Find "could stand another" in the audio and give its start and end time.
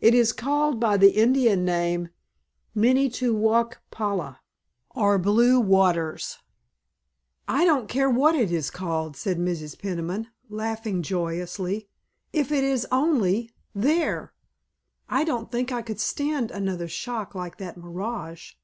15.82-16.88